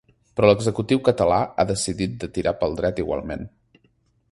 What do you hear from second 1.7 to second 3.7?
decidit de tirar pel dret igualment.